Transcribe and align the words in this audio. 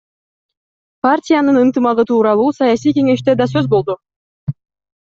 Партиянын 1.07 1.59
ынтымагы 1.65 2.03
тууралуу 2.13 2.49
саясий 2.61 2.97
кеңеште 2.99 3.39
да 3.45 3.51
сөз 3.55 3.71
болду. 3.77 4.01